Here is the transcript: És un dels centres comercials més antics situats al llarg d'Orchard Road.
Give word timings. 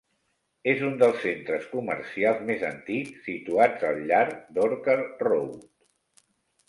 És 0.71 0.79
un 0.85 0.95
dels 1.01 1.19
centres 1.25 1.67
comercials 1.73 2.41
més 2.49 2.65
antics 2.71 3.21
situats 3.29 3.87
al 3.91 4.03
llarg 4.13 4.51
d'Orchard 4.57 5.25
Road. 5.29 5.65